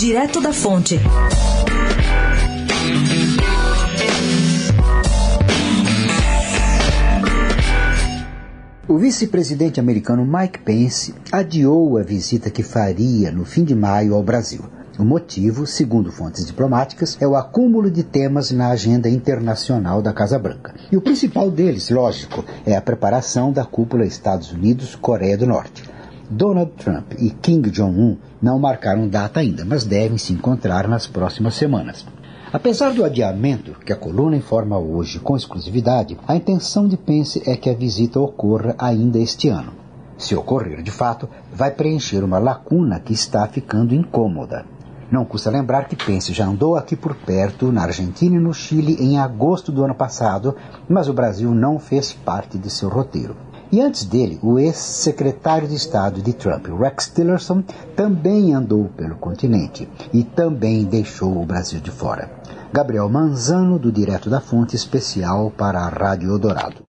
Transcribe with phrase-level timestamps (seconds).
[0.00, 0.98] Direto da Fonte.
[8.88, 14.22] O vice-presidente americano Mike Pence adiou a visita que faria no fim de maio ao
[14.22, 14.64] Brasil.
[14.98, 20.38] O motivo, segundo fontes diplomáticas, é o acúmulo de temas na agenda internacional da Casa
[20.38, 20.74] Branca.
[20.90, 25.99] E o principal deles, lógico, é a preparação da cúpula Estados Unidos-Coreia do Norte.
[26.32, 31.56] Donald Trump e Kim Jong-un não marcaram data ainda, mas devem se encontrar nas próximas
[31.56, 32.06] semanas.
[32.52, 37.56] Apesar do adiamento, que a coluna informa hoje com exclusividade, a intenção de Pence é
[37.56, 39.72] que a visita ocorra ainda este ano.
[40.16, 44.64] Se ocorrer de fato, vai preencher uma lacuna que está ficando incômoda.
[45.10, 48.96] Não custa lembrar que Pence já andou aqui por perto, na Argentina e no Chile,
[49.00, 50.54] em agosto do ano passado,
[50.88, 53.34] mas o Brasil não fez parte de seu roteiro.
[53.72, 57.62] E antes dele, o ex-secretário de Estado de Trump, Rex Tillerson,
[57.94, 62.28] também andou pelo continente e também deixou o Brasil de fora.
[62.72, 66.82] Gabriel Manzano, do Direto da Fonte, especial para a Rádio Eldorado.